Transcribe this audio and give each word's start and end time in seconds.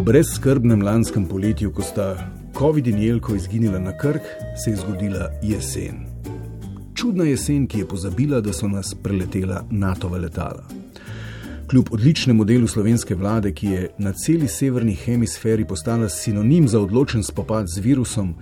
Po 0.00 0.04
brezskrbnem 0.04 0.80
lanskem 0.82 1.26
poletju, 1.28 1.70
ko 1.76 1.82
sta 1.84 2.32
COVID 2.58 2.86
in 2.86 2.98
Jelko 2.98 3.34
izginila 3.34 3.78
na 3.78 3.92
krk, 3.98 4.22
se 4.64 4.70
je 4.70 4.76
zgodila 4.76 5.26
jesen. 5.42 5.98
Čudna 6.94 7.24
jesen, 7.24 7.66
ki 7.66 7.78
je 7.78 7.88
pozabila, 7.88 8.40
da 8.40 8.52
so 8.52 8.68
nas 8.68 8.94
preletela 9.02 9.60
NATO-va 9.70 10.18
letala. 10.18 10.64
Kljub 11.68 11.92
odličnemu 11.92 12.44
delu 12.44 12.68
slovenske 12.68 13.14
vlade, 13.14 13.52
ki 13.52 13.66
je 13.66 13.90
na 13.98 14.12
celi 14.12 14.48
severni 14.48 14.94
hemisferi 14.94 15.66
postala 15.68 16.08
sinonim 16.08 16.68
za 16.68 16.80
odločen 16.80 17.22
spopad 17.22 17.68
z 17.68 17.84
virusom, 17.84 18.34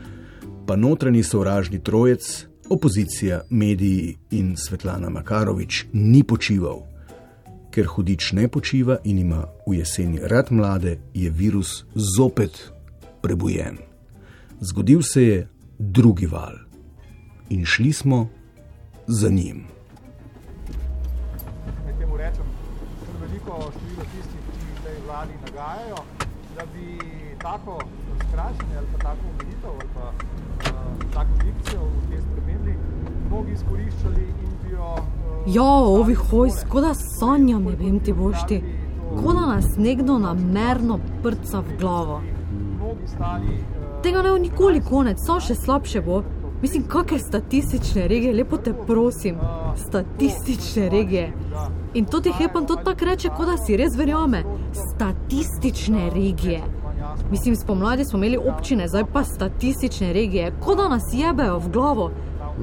pa 0.67 0.77
notranji 0.77 1.23
sovražni 1.23 1.83
trojec, 1.83 2.47
opozicija, 2.71 3.41
mediji 3.51 4.15
in 4.31 4.55
Svetlana 4.57 5.11
Makarovič 5.11 5.85
ni 5.93 6.23
počival. 6.23 6.98
Ker 7.71 7.87
hudič 7.87 8.33
ne 8.33 8.49
počiva 8.49 8.99
in 9.05 9.19
ima 9.19 9.45
v 9.67 9.79
jeseni 9.79 10.21
rad 10.23 10.53
mlade, 10.53 10.99
je 11.15 11.31
virus 11.31 11.85
zopet 11.95 12.73
prebujen. 13.23 13.79
Zgodil 14.61 15.03
se 15.03 15.23
je 15.23 15.49
drugi 15.79 16.27
val 16.27 16.55
in 17.49 17.65
šli 17.65 17.93
smo 17.93 18.29
za 19.07 19.29
njim. 19.29 19.79
število 23.49 24.05
tistih, 24.13 24.43
ki 24.55 24.83
tej 24.85 24.97
vladi 25.07 25.35
nagajajo, 25.47 26.01
da 26.57 26.65
bi 26.73 26.99
tako 27.43 27.79
skrajšanje 28.29 28.77
ali 28.79 28.87
pa 28.93 28.99
tako 28.99 29.25
omejitev 29.33 29.71
ali 29.71 29.89
pa 29.95 30.07
uh, 30.09 31.13
tako 31.15 31.33
dikcijo 31.45 31.81
v 31.81 32.11
tej 32.11 32.21
spremembi 32.21 32.75
mnogi 33.27 33.53
izkoriščali 33.53 34.25
in 34.45 34.48
ja, 35.55 35.73
ovi 35.73 36.15
hoj, 36.15 36.51
skoda 36.51 36.95
sanjam, 36.95 37.65
ne 37.65 37.77
vem 37.77 38.01
ti 38.01 38.13
bošti. 38.13 38.63
Koda 39.23 39.47
nas 39.47 39.77
nekdo 39.77 40.19
namerno 40.19 40.99
prca 41.23 41.61
v 41.61 41.79
glavo. 41.81 42.21
Tega 44.03 44.23
ne 44.23 44.31
bo 44.31 44.39
nikoli 44.39 44.81
konec, 44.81 45.19
samo 45.27 45.41
še 45.41 45.55
slabše 45.55 46.03
bo. 46.05 46.23
Mislim, 46.63 46.85
kakšne 46.91 47.19
statistične 47.19 48.09
regije, 48.09 48.35
lepo 48.35 48.57
te 48.57 48.73
prosim, 48.87 49.37
statistične 49.77 50.89
regije. 50.91 51.33
In 51.95 52.05
to 52.05 52.21
ti 52.21 52.33
hepan 52.39 52.67
to 52.67 52.77
tako 52.77 53.05
reče, 53.05 53.31
kot 53.37 53.47
da 53.47 53.57
si 53.57 53.77
res 53.77 53.97
verjame. 53.97 54.43
Statistične 54.73 56.11
regije. 56.15 56.63
Mislim, 57.31 57.57
spomladi 57.57 58.05
smo 58.05 58.19
imeli 58.19 58.39
občine, 58.39 58.89
zdaj 58.89 59.05
pa 59.13 59.25
statistične 59.25 60.13
regije, 60.13 60.53
kot 60.65 60.77
da 60.77 60.89
nas 60.89 61.13
jebejo 61.13 61.59
v 61.59 61.71
glavo, 61.73 62.11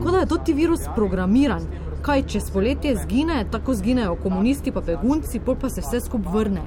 kot 0.04 0.12
da 0.12 0.18
je 0.18 0.26
to 0.26 0.38
ti 0.38 0.54
virus 0.54 0.88
programiran. 0.96 1.62
Kaj, 2.06 2.24
če 2.30 2.40
spoletje 2.46 2.96
zgine, 3.02 3.46
tako 3.52 3.74
zginejo 3.74 4.16
komunisti, 4.22 4.72
pa 4.72 4.84
begunci, 4.86 5.42
pol 5.42 5.58
pa 5.62 5.72
se 5.74 5.82
vse 5.82 6.06
skupaj 6.06 6.34
vrne 6.34 6.66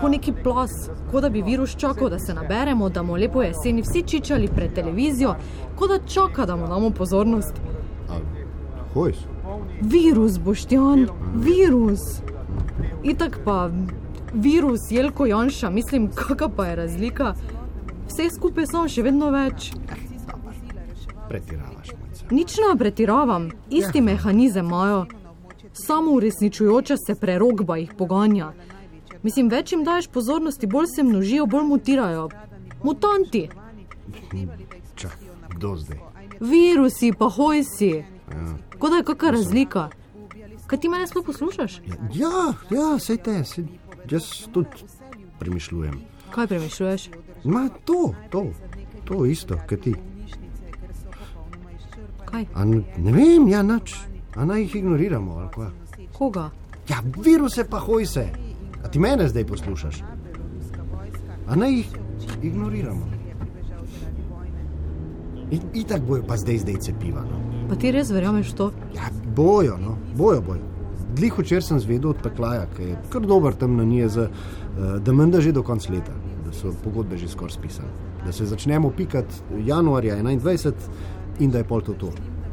kot 0.00 0.10
neki 0.10 0.32
plas, 0.42 0.90
kot 1.10 1.22
da 1.22 1.28
bi 1.28 1.42
virus 1.42 1.76
čakal, 1.76 2.08
da 2.10 2.18
se 2.18 2.34
naberemo, 2.34 2.88
da 2.88 3.02
bomo 3.02 3.16
lepo 3.16 3.42
jeseni 3.42 3.82
vsi 3.82 4.02
čičali 4.02 4.48
pred 4.48 4.74
televizijo, 4.74 5.34
kot 5.76 5.90
da 5.90 5.98
čaka, 6.06 6.46
da 6.46 6.56
mu 6.56 6.66
damo 6.66 6.90
pozornost. 6.90 7.54
Hojš. 8.94 9.16
Virus, 9.80 10.38
boštjan, 10.38 11.08
virus. 11.34 12.00
Itak 13.02 13.40
pa 13.44 13.70
virus, 14.32 14.80
jelko 14.90 15.26
Janša, 15.26 15.70
mislim, 15.70 16.10
kakšna 16.14 16.48
pa 16.56 16.66
je 16.66 16.76
razlika. 16.76 17.34
Vse 18.08 18.30
skupaj 18.36 18.66
sem 18.66 18.88
še 18.88 19.02
vedno 19.02 19.30
več. 19.34 19.72
Pretiravaš. 21.28 22.03
Nič 22.30 22.56
ne 22.56 22.78
pretiravam, 22.78 23.50
isti 23.70 23.98
ja. 23.98 24.04
mehanizem 24.04 24.66
imajo. 24.66 25.06
Samo 25.72 26.10
uresničujoča 26.10 26.96
se 26.96 27.14
prerogba 27.20 27.76
jih 27.76 27.92
poganja. 27.98 28.52
Mislim, 29.22 29.48
več 29.48 29.72
jim 29.72 29.84
daješ 29.84 30.08
pozornosti, 30.08 30.66
bolj 30.66 30.86
se 30.86 31.02
množijo, 31.02 31.46
bolj 31.46 31.64
mutirajo. 31.64 32.28
Mutanti. 32.82 33.48
Čak, 34.94 35.18
kdo 35.56 35.76
zdaj? 35.76 35.98
Virusi, 36.40 37.12
pa 37.18 37.28
hojsi. 37.28 38.04
Ja. 38.32 38.56
Kot 38.78 38.90
da 38.90 38.96
je 38.96 39.04
kakšna 39.04 39.30
razlika. 39.30 39.88
Kaj 40.66 40.80
ti 40.80 40.88
mene 40.88 41.06
sploh 41.06 41.24
poslušaš? 41.26 41.80
Ja, 42.14 42.52
ja, 42.70 42.98
sej 42.98 43.20
te, 43.24 43.36
sej, 43.44 43.66
jaz 44.10 44.30
tudi 44.52 44.86
premišljujem. 45.38 46.00
Kaj 46.30 46.46
premišljuješ? 46.46 47.08
Ma 47.44 47.68
to, 47.84 48.14
to, 48.30 48.46
to 49.04 49.24
isto, 49.24 49.58
kaj 49.68 49.80
ti. 49.80 49.94
Kaj? 52.34 52.46
A, 52.54 52.64
ne 52.66 53.12
vem, 53.14 53.46
ja, 53.48 53.62
nič. 53.62 53.94
A 54.34 54.42
naj 54.42 54.64
jih 54.64 54.80
ignoriramo? 54.80 55.50
Koga? 56.12 56.50
Ja, 56.90 56.98
viruse 57.22 57.62
pa 57.70 57.78
hojse. 57.78 58.26
A 58.82 58.90
ti 58.90 58.98
mene 58.98 59.28
zdaj 59.30 59.46
poslušaš? 59.46 60.02
A 61.46 61.56
naj 61.56 61.76
jih 61.76 61.92
ignoriramo. 62.42 63.06
In, 65.50 65.84
tako 65.86 66.06
bojo 66.06 66.26
pa 66.26 66.36
zdaj, 66.36 66.58
zdaj 66.66 66.80
cepiva. 66.82 67.22
No. 67.22 67.38
Pa 67.70 67.78
ti 67.78 67.94
res 67.94 68.10
verjameš 68.10 68.50
to? 68.58 68.72
Ja, 68.96 69.12
bojo, 69.36 69.78
no, 69.78 69.94
bojo, 70.18 70.42
bojo. 70.42 70.66
Dlih 71.14 71.38
včeraj 71.38 71.62
sem 71.62 71.78
zvedel 71.78 72.10
od 72.10 72.22
Peklaja, 72.22 72.66
ki 72.74 72.90
je 72.90 73.00
kar 73.14 73.22
dober 73.22 73.54
tam 73.54 73.76
na 73.78 73.84
njej, 73.86 74.10
da 74.98 75.12
menda 75.14 75.38
že 75.40 75.54
do 75.54 75.62
konca 75.62 75.92
leta, 75.92 76.12
da 76.42 76.50
so 76.52 76.74
pogodbe 76.82 77.14
že 77.16 77.30
skoraj 77.30 77.54
spisane. 77.54 77.94
Da 78.26 78.32
se 78.32 78.46
začnemo 78.46 78.90
pikati 78.90 79.62
januarja 79.66 80.16
21 80.18 80.72
in 81.40 81.50
da 81.50 81.58
je 81.58 81.68
pol 81.68 81.82
to 81.82 81.94
to. 81.98 82.10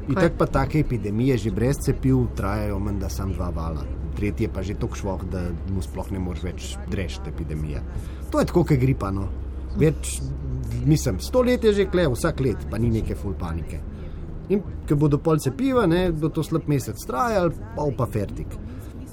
In 0.09 0.16
tako 0.16 0.36
pa 0.38 0.46
take 0.46 0.80
epidemije 0.80 1.38
že 1.38 1.52
brez 1.52 1.78
cepiv 1.86 2.28
trajajo 2.36 2.80
menda 2.80 3.09
sam 3.09 3.34
dva 3.34 3.50
vala 3.56 3.86
tretji 4.16 4.46
je 4.46 4.53
pa 4.53 4.62
že 4.62 4.75
tako 4.80 4.96
šloh, 4.96 5.24
da 5.31 5.42
mu 5.74 5.81
sploh 5.81 6.12
ne 6.12 6.19
moreš 6.19 6.44
več 6.44 6.75
rešiti 6.91 7.30
epidemije. 7.30 7.81
To 8.31 8.40
je 8.40 8.46
tako, 8.46 8.64
kot 8.68 8.80
gripa. 8.81 9.12
No. 9.12 9.28
Več, 9.80 10.20
mislim, 10.86 11.20
sto 11.24 11.41
let 11.41 11.64
je 11.64 11.74
že 11.74 11.88
kle, 11.91 12.08
vsak 12.12 12.44
let, 12.46 12.68
pa 12.70 12.78
ni 12.78 12.91
neke 12.91 13.16
full 13.16 13.38
panike. 13.40 13.80
In 14.52 14.64
ko 14.88 14.97
bodo 15.00 15.18
pol 15.24 15.40
cepiva, 15.40 15.88
ne, 15.88 16.09
bo 16.12 16.30
to 16.30 16.44
slab 16.44 16.68
mesec 16.68 17.00
trajal, 17.08 17.53
pa 17.75 17.88
pa 17.97 18.08
fertik. 18.12 18.58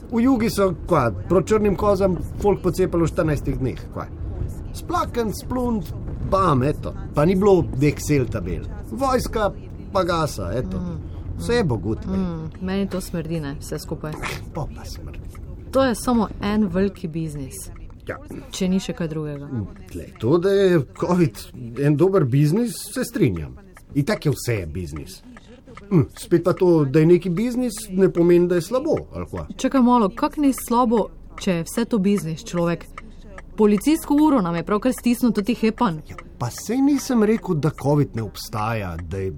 V 0.08 0.22
jugi 0.24 0.48
so, 0.50 0.72
kva, 0.88 1.10
proti 1.28 1.52
črnim 1.52 1.76
kozam, 1.76 2.16
folk 2.42 2.62
pocepalo 2.64 3.06
v 3.06 3.12
14 3.12 3.58
dneh. 3.60 3.82
Kva. 3.92 4.08
Splaken, 4.74 5.34
splunt, 5.36 5.92
bam, 6.30 6.62
eto. 6.62 6.94
Pa 7.14 7.24
ni 7.24 7.34
bilo 7.34 7.64
deksel 7.76 8.26
tabel. 8.30 8.64
Vojska, 8.90 9.50
pa 9.92 10.04
gasa, 10.04 10.52
eto. 10.54 10.78
Mm. 10.78 10.98
Vse 11.38 11.62
bo 11.64 11.76
gut. 11.76 12.06
Mm, 12.06 12.50
meni 12.60 12.88
to 12.88 13.00
smrdi, 13.00 13.40
ne, 13.40 13.56
vse 13.60 13.78
skupaj. 13.78 14.12
Pa 14.54 14.66
pa 14.76 14.84
smrdi. 14.84 15.20
To 15.70 15.84
je 15.84 15.94
samo 15.94 16.28
en 16.42 16.66
veliki 16.66 17.08
biznis. 17.08 17.70
Ja. 18.08 18.16
Če 18.50 18.68
ni 18.68 18.80
še 18.80 18.94
kaj 18.96 19.10
drugega. 19.12 19.46
Mm, 19.46 19.86
tle, 19.92 20.06
to, 20.18 20.38
da 20.42 20.50
je 20.50 20.80
COVID 21.00 21.42
en 21.84 21.96
dober 21.96 22.24
biznis, 22.24 22.78
se 22.94 23.04
strinjam. 23.04 23.56
In 23.94 24.04
tako 24.04 24.28
je 24.28 24.34
vse 24.36 24.54
je 24.60 24.66
biznis. 24.66 25.22
Hm, 25.90 26.08
spet 26.18 26.44
pa 26.44 26.52
to, 26.52 26.84
da 26.84 27.00
je 27.00 27.06
neki 27.06 27.30
biznis, 27.30 27.74
ne 27.90 28.10
pomeni, 28.12 28.48
da 28.48 28.58
je 28.58 28.64
slabo. 28.64 28.96
Čakaj 29.56 29.82
malo, 29.84 30.08
kak 30.08 30.36
ni 30.36 30.52
slabo, 30.52 31.06
če 31.40 31.60
je 31.60 31.68
vse 31.68 31.84
to 31.84 32.00
biznis, 32.02 32.44
človek. 32.44 32.84
Policijsko 33.58 34.14
uro 34.14 34.40
nam 34.42 34.56
je 34.56 34.64
pravkar 34.64 34.92
stisnil 34.92 35.32
tudi 35.32 35.54
hepan. 35.54 36.00
Ja, 36.08 36.16
pa 36.38 36.50
se 36.50 36.76
nisem 36.76 37.22
rekel, 37.22 37.54
da 37.54 37.70
COVID 37.82 38.16
ne 38.16 38.22
obstaja, 38.22 38.96
da 38.96 39.18
je 39.18 39.32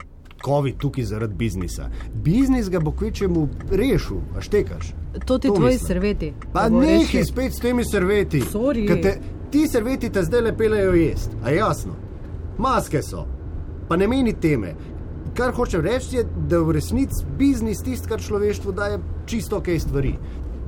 COVID 0.45 0.77
tukaj 0.79 1.05
zaradi 1.05 1.35
biznisa. 1.35 1.89
Biznis 2.15 2.69
ga 2.71 2.81
bo 2.81 2.93
kvečemu 2.93 3.49
rešil, 3.71 4.19
a 4.37 4.41
štekaš. 4.41 4.93
To 5.25 5.39
ti 5.39 5.49
tvoji 5.49 5.79
serveti. 5.79 6.35
Pa 6.53 6.69
nekaj 6.69 7.25
spet 7.25 7.53
s 7.53 7.61
temi 7.61 7.85
serveti. 7.85 8.43
Te, 9.03 9.15
ti 9.51 9.69
serveti 9.69 10.13
te 10.13 10.23
zdaj 10.23 10.41
le 10.41 10.57
pelejo 10.57 10.93
jesti, 10.93 11.41
a 11.45 11.51
jasno. 11.51 11.97
Maske 12.59 13.03
so, 13.03 13.25
pa 13.89 13.97
ne 13.97 14.09
meni 14.09 14.37
teme. 14.41 14.75
Kar 15.35 15.55
hočem 15.57 15.81
reči, 15.81 16.17
je, 16.17 16.27
da 16.49 16.61
v 16.61 16.77
resnici 16.77 17.25
biznis 17.39 17.81
tisto, 17.85 18.09
kar 18.09 18.21
človeštvu 18.21 18.73
daje 18.73 19.01
čisto 19.27 19.57
ok 19.57 19.73
stvari. 19.79 20.15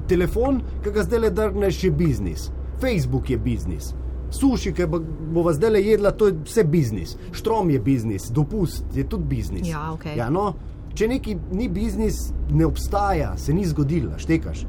Telefon, 0.08 0.62
ki 0.82 0.90
ga 0.90 1.05
zdaj 1.05 1.25
le 1.26 1.31
drgneš, 1.31 1.84
je 1.84 1.90
biznis. 1.90 2.50
Facebook 2.82 3.31
je 3.31 3.38
biznis 3.38 3.93
suši, 4.32 4.73
ki 4.73 4.87
bo 5.32 5.43
vas 5.43 5.56
zdaj 5.56 5.81
jedla, 5.81 6.11
to 6.11 6.26
je 6.26 6.37
vse 6.44 6.64
biznis. 6.64 7.17
Štrom 7.32 7.70
je 7.70 7.81
biznis, 7.81 8.31
dopust 8.31 8.84
je 8.94 9.05
tudi 9.08 9.25
biznis. 9.25 9.69
Ja, 9.69 9.90
okay. 9.93 10.17
ja, 10.17 10.31
no, 10.31 10.52
če 10.94 11.08
neki 11.08 11.37
ni 11.52 11.69
biznis, 11.69 12.31
ne 12.50 12.67
obstaja, 12.67 13.34
se 13.37 13.55
ni 13.55 13.67
zgodilo, 13.69 14.19
štekaš. 14.19 14.64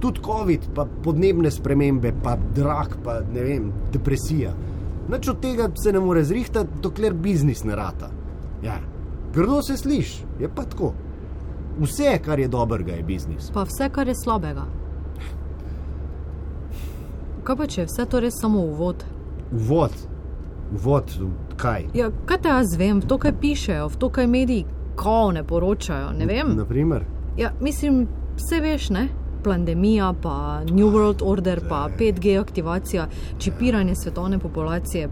Tudi 0.00 0.20
COVID, 0.24 0.68
pa 0.76 0.84
podnebne 1.04 1.50
spremembe, 1.50 2.12
pa 2.22 2.36
drak, 2.36 2.98
pa 3.04 3.20
ne 3.32 3.44
vem, 3.44 3.70
depresija. 3.92 4.52
Nič 5.08 5.28
od 5.32 5.40
tega 5.40 5.70
se 5.80 5.92
ne 5.92 6.02
more 6.02 6.24
zrihtati, 6.24 6.82
dokler 6.82 7.14
biznis 7.14 7.64
ne 7.64 7.76
rata. 7.76 8.10
Ja. 8.64 8.76
Grdo 9.34 9.62
se 9.62 9.76
sliši, 9.76 10.24
je 10.40 10.50
pa 10.52 10.64
tako. 10.64 10.92
Vse, 11.76 12.18
kar 12.24 12.40
je 12.40 12.48
dobrega, 12.48 12.96
je 12.96 13.04
biznis. 13.04 13.50
Pa 13.52 13.66
vse, 13.68 13.88
kar 13.92 14.08
je 14.08 14.14
slabega. 14.16 14.64
Kaj 17.46 17.56
pa 17.56 17.66
če 17.70 17.80
je 17.80 17.86
vse 17.86 18.04
to 18.10 18.20
res 18.20 18.34
samo 18.40 18.60
uvod? 18.66 19.04
Uvod, 19.54 19.92
uvod, 20.74 21.12
kaj? 21.56 21.84
Ja, 21.94 22.08
kaj 22.26 22.40
te 22.42 22.50
jaz 22.50 22.72
vem, 22.78 22.98
to, 23.06 23.20
kaj 23.22 23.36
pišejo, 23.38 23.84
to, 24.02 24.08
kaj 24.10 24.26
mediji, 24.26 24.64
ko 24.98 25.30
ne 25.32 25.44
poročajo. 25.46 26.08
Ne 26.18 26.26
vem. 26.26 26.56
Naprimer? 26.58 27.04
Ja, 27.38 27.52
mislim, 27.60 28.08
vse 28.40 28.60
veš, 28.64 28.90
ne? 28.96 29.06
pandemija, 29.46 30.08
pa 30.22 30.64
New 30.64 30.88
World 30.90 31.22
Order, 31.22 31.60
pa 31.68 31.84
5G 31.98 32.40
aktivacija, 32.40 33.06
čipiranje 33.38 33.94
svetovne 33.94 34.38
populacije, 34.42 35.08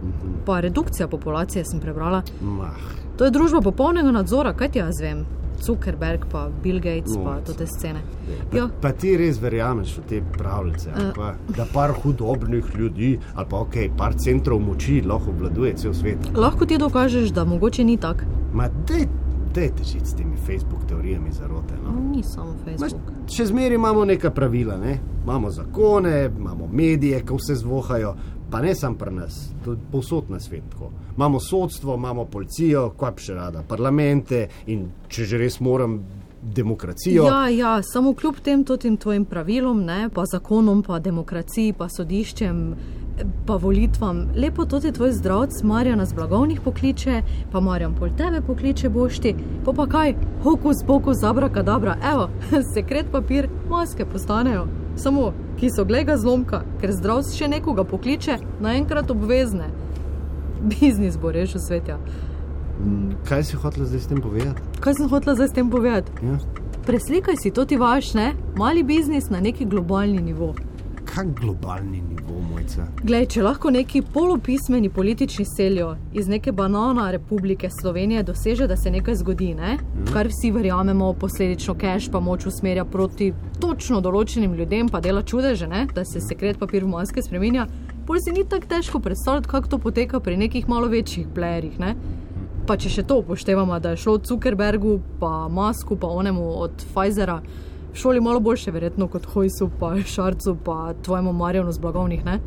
pa 0.47 0.59
redukcija 0.61 1.09
populacije, 1.09 1.65
sem 1.65 1.81
prebrala. 1.81 2.23
Mah. 2.43 2.83
To 3.19 3.25
je 3.25 3.31
družba 3.31 3.61
popolnega 3.63 4.11
nadzora, 4.11 4.57
kaj 4.59 4.75
ti 4.75 4.83
jaz 4.83 4.99
vem. 5.01 5.23
Zuckerberg, 5.67 6.27
pa 6.33 6.49
Bill 6.63 6.81
Gates, 6.81 7.17
pa 7.17 7.35
Mojca. 7.35 7.53
te 7.53 7.67
scene. 7.67 8.03
Pa, 8.51 8.69
pa 8.81 8.93
ti 8.93 9.17
res 9.17 9.41
verjameš 9.43 9.97
v 9.99 10.07
te 10.09 10.23
pravljice, 10.39 10.91
ali 10.95 11.11
pa, 11.17 11.35
da 11.57 11.67
par 11.73 11.95
hudobnih 12.03 12.65
ljudi 12.79 13.19
ali 13.35 13.47
pa 13.51 13.61
ok, 13.65 13.77
par 13.97 14.15
centrov 14.15 14.61
moči 14.61 15.01
lahko 15.03 15.31
obvladuje 15.31 15.75
cel 15.77 15.95
svet. 15.95 16.31
lahko 16.37 16.67
ti 16.67 16.79
dokažeš, 16.79 17.33
da 17.33 17.45
mogoče 17.45 17.85
ni 17.85 17.97
tako. 17.97 18.25
Ma 18.53 18.69
dej, 18.89 19.09
dejte 19.55 19.85
žiti 19.85 20.07
s 20.07 20.15
temi 20.15 20.37
Facebook 20.47 20.87
teorijami 20.89 21.33
zarote. 21.33 21.75
No? 21.85 22.11
Ni 22.11 22.23
samo 22.23 22.55
Facebook. 22.65 23.13
še 23.31 23.47
zmeraj 23.47 23.75
imamo 23.75 24.05
neka 24.05 24.31
pravila, 24.31 24.77
ne? 24.77 24.99
imamo 25.25 25.51
zakone, 25.51 26.31
imamo 26.39 26.69
medije, 26.73 27.21
ki 27.25 27.37
vse 27.39 27.55
zvohajo, 27.55 28.15
pa 28.55 28.61
ne 28.61 28.75
samo 28.75 28.95
pri 28.95 29.11
nas, 29.11 29.51
tudi 29.65 29.81
povsod 29.93 30.25
na 30.31 30.41
svetu. 30.41 30.91
Imamo 31.17 31.41
sodstvo, 31.41 31.95
imamo 31.95 32.25
policijo, 32.25 32.93
kaj 33.01 33.11
pa 33.17 33.23
še 33.23 33.35
rada, 33.35 33.63
parlamente 33.67 34.45
in 34.71 34.85
če 35.09 35.27
že 35.27 35.41
res 35.43 35.59
moram. 35.61 36.05
Ja, 37.09 37.49
ja, 37.49 37.79
samo 37.83 38.13
kljub 38.13 38.43
tem 38.45 38.67
tvojim 38.69 39.25
pravilom, 39.25 39.79
ne, 39.81 40.11
pa 40.13 40.27
zakonom, 40.29 40.83
pa 40.85 40.99
demokraciji, 41.01 41.73
pa 41.73 41.89
sodiščem, 41.89 42.61
pa 43.49 43.57
volitvam, 43.57 44.21
lepo 44.37 44.69
to 44.69 44.83
ti 44.85 44.93
tvoj 44.93 45.17
zdravc, 45.17 45.63
Marjan 45.65 45.99
nas 46.05 46.13
blagovnih 46.15 46.61
pokliče, 46.61 47.23
pa 47.51 47.65
Marjan 47.65 47.97
pol 47.97 48.13
tebe 48.13 48.45
pokliče 48.45 48.93
bošti, 48.93 49.35
pa 49.65 49.73
pa 49.73 49.89
kaj, 49.89 50.15
hokus 50.45 50.85
pokus, 50.87 51.25
zabra 51.25 51.49
kadabra, 51.49 51.97
evo, 52.13 52.29
sekret 52.75 53.09
papir, 53.11 53.49
maske 53.73 54.05
postanejo. 54.05 54.69
Samo, 54.97 55.33
ki 55.59 55.71
so 55.75 55.85
glega 55.85 56.17
zlomka, 56.17 56.63
ker 56.81 56.93
zdravc 56.95 57.33
še 57.35 57.49
nekoga 57.51 57.85
pokliče, 57.89 58.39
naenkrat 58.63 59.11
obvezne. 59.11 59.71
Biznis 60.63 61.19
bo 61.21 61.33
rešil 61.35 61.61
svetja. 61.61 61.99
Kaj 63.29 63.43
si 63.49 63.57
hotel 63.57 63.87
zdaj 63.87 64.01
s 64.01 64.11
tem 64.11 64.21
povedati? 64.23 64.63
Kaj 64.83 64.95
sem 64.99 65.11
hotela 65.11 65.35
zdaj 65.39 65.49
s 65.51 65.57
tem 65.57 65.71
povedati? 65.71 66.27
Ja? 66.27 66.39
Preslikaj 66.87 67.39
si 67.43 67.51
to 67.55 67.65
ti 67.65 67.77
vaš, 67.81 68.15
ne? 68.15 68.33
Mali 68.57 68.83
biznis 68.83 69.31
na 69.31 69.41
neki 69.41 69.65
globalni 69.65 70.23
nivo. 70.23 70.55
Kak 71.15 71.27
globalni 71.41 72.03
nivo, 72.03 72.41
mojca? 72.51 72.89
Glej, 73.03 73.29
če 73.31 73.43
lahko 73.47 73.71
neki 73.71 74.01
polopismeni 74.13 74.89
politični 74.91 75.45
seljo 75.47 75.93
iz 76.13 76.27
neke 76.29 76.53
banana 76.53 77.05
republike 77.15 77.69
Slovenije 77.71 78.23
doseže, 78.27 78.67
da 78.67 78.77
se 78.77 78.91
nekaj 78.91 79.15
zgodi, 79.21 79.53
ne? 79.55 79.77
kar 80.13 80.27
vsi 80.27 80.51
verjamemo, 80.51 81.13
posledično 81.21 81.77
cash 81.79 82.11
pa 82.11 82.21
moč 82.21 82.49
usmerja 82.51 82.83
proti 82.85 83.29
točno 83.63 84.01
določenim 84.03 84.57
ljudem, 84.59 84.91
pa 84.91 84.99
dela 85.01 85.23
čudeže, 85.23 85.69
ne? 85.71 85.85
da 85.95 86.03
se 86.05 86.19
sekret 86.21 86.59
papir 86.59 86.83
v 86.83 86.91
maske 86.97 87.23
spremenja, 87.23 87.69
pol 88.09 88.19
si 88.19 88.35
ni 88.35 88.43
tako 88.43 88.73
težko 88.75 89.03
predstavljati, 89.05 89.51
kako 89.55 89.71
to 89.71 89.79
poteka 89.87 90.21
pri 90.21 90.41
nekih 90.41 90.67
malo 90.69 90.91
večjih 90.91 91.29
playerjih. 91.37 91.79
Ne? 91.79 91.95
Pa 92.67 92.75
če 92.75 92.91
še 92.91 93.07
to 93.07 93.21
upoštevamo, 93.23 93.79
da 93.79 93.95
je 93.95 94.03
šlo 94.03 94.17
Zuckerbergu, 94.19 94.99
pa 95.23 95.47
Masku, 95.47 95.95
pa 95.95 96.11
onemu 96.11 96.51
od 96.65 96.83
Pfizera, 96.91 97.39
v 97.95 97.99
šoli 97.99 98.21
malo 98.21 98.41
boljše, 98.41 98.71
verjetno 98.71 99.07
kot 99.09 99.27
Hojsu, 99.27 99.71
pa 99.81 99.95
Šarcu, 100.03 100.57
pa 100.65 100.95
tvojemu 101.03 101.33
Marjanu 101.33 101.73
z 101.73 101.79
blagovnih. 101.79 102.25
Ne? 102.25 102.41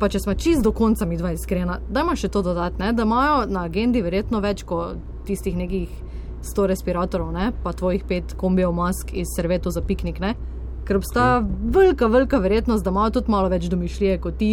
Pa 0.00 0.08
če 0.08 0.22
smo 0.24 0.34
čist 0.34 0.64
do 0.64 0.72
konca 0.72 1.04
mi 1.06 1.18
dva 1.20 1.34
iskrena, 1.36 1.76
dajmo 1.92 2.14
še 2.16 2.30
to 2.32 2.40
dodati, 2.42 2.80
ne? 2.80 2.94
da 2.96 3.04
imajo 3.04 3.42
na 3.52 3.66
agendi 3.68 4.00
verjetno 4.00 4.40
več 4.40 4.64
kot 4.64 4.96
tistih 5.28 5.58
nekih 5.58 5.92
100 6.48 6.70
respiratorov, 6.72 7.28
ne? 7.36 7.50
pa 7.62 7.74
tvojih 7.76 8.08
pet 8.08 8.32
kombijev 8.40 8.72
mask 8.72 9.12
iz 9.12 9.28
servetov 9.36 9.76
za 9.76 9.84
piknik. 9.84 10.22
Ne? 10.24 10.32
Ker 10.88 10.96
obstaja 10.96 11.44
velika, 11.44 12.08
velika 12.08 12.40
verjetnost, 12.40 12.84
da 12.84 12.90
imajo 12.90 13.18
tudi 13.20 13.36
malo 13.36 13.52
več 13.52 13.68
domišljije 13.68 14.16
kot 14.24 14.40
ti, 14.40 14.52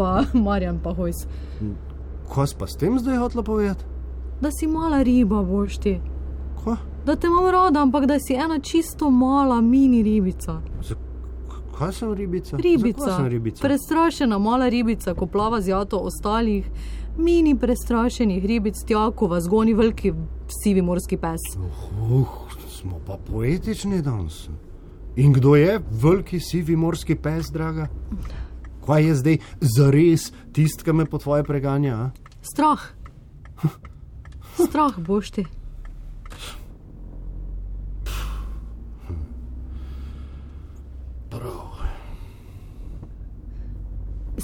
pa 0.00 0.22
Marjan, 0.48 0.80
pa 0.80 0.96
Hojs. 0.96 1.26
Kaj 2.32 2.56
pa 2.56 2.64
s 2.64 2.80
tem 2.80 2.96
zdaj 2.96 3.20
hotel 3.26 3.44
povedati? 3.44 3.84
Da 4.40 4.48
si 4.52 4.72
mala 4.72 5.04
riba, 5.04 5.44
boš 5.44 5.82
ti. 5.84 5.98
Kaj? 6.64 6.76
Da 7.06 7.16
te 7.16 7.26
imam 7.26 7.46
rada, 7.50 7.82
ampak 7.82 8.06
da 8.06 8.18
si 8.18 8.34
ena 8.34 8.58
čisto 8.58 9.10
mala 9.10 9.60
mini 9.60 10.02
ribica. 10.02 10.60
Za, 10.82 10.94
kaj 11.78 11.92
sem 11.92 12.14
ribica? 12.14 12.56
Ribica. 12.56 13.00
Zakaj 13.00 13.16
sem 13.16 13.26
ribica? 13.26 13.62
Prestrašena 13.62 14.38
mala 14.38 14.68
ribica, 14.68 15.14
ko 15.14 15.26
plava 15.26 15.60
z 15.60 15.70
jato 15.70 15.98
ostalih, 15.98 16.66
mini 17.18 17.54
prestrašenih 17.58 18.44
ribic, 18.44 18.82
tja, 18.86 19.10
ko 19.10 19.26
vas 19.30 19.48
goni 19.48 19.74
veliki 19.74 20.12
sivi 20.62 20.82
morski 20.82 21.16
pes. 21.16 21.40
Uh, 21.56 22.26
smo 22.70 23.00
pa 23.06 23.18
poetični 23.30 24.02
danes. 24.02 24.48
In 25.16 25.32
kdo 25.32 25.54
je 25.56 25.80
veliki 25.90 26.40
sivi 26.40 26.76
morski 26.76 27.14
pes, 27.14 27.46
draga? 27.52 27.88
Kaj 28.86 29.06
je 29.06 29.14
zdaj 29.14 29.38
zares 29.60 30.32
tisti, 30.52 30.84
ki 30.84 30.92
me 30.92 31.06
po 31.06 31.18
tvoje 31.18 31.44
preganja? 31.44 31.96
A? 31.96 32.10
Strah. 32.42 32.82
Strah 34.68 34.98
boš 34.98 35.30
ti. 35.30 35.46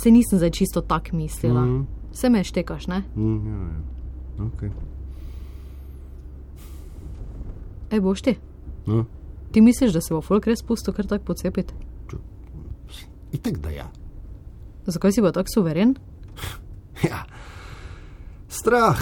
Se 0.02 0.10
nisem 0.10 0.38
zdaj 0.38 0.50
čisto 0.50 0.80
tak 0.80 1.12
mislila. 1.12 1.60
Mm. 1.64 1.74
Mhm. 1.74 1.86
Se 2.12 2.28
me 2.28 2.44
štekaš, 2.44 2.86
ne? 2.86 3.02
Mm, 3.16 3.46
ja, 3.46 3.56
ja. 3.56 4.44
Okay. 4.44 4.70
Ej, 7.90 8.00
boš 8.00 8.22
ti. 8.22 8.36
No, 8.86 9.04
Ti 9.52 9.60
misliš, 9.60 9.92
da 9.92 10.00
se 10.00 10.14
bo 10.14 10.20
folk 10.20 10.46
res 10.46 10.62
pusto 10.62 10.92
kar 10.92 11.06
tako 11.06 11.24
pocepiti? 11.24 11.74
itek 13.32 13.58
da 13.58 13.70
ja. 13.70 13.88
Zakaj 14.86 15.12
si 15.12 15.22
bo 15.22 15.32
tako 15.32 15.48
suveren? 15.54 15.94
ja. 17.10 17.24
Strah, 18.48 19.00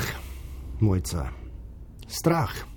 mojca. 0.81 1.27
Strah. 2.07 2.70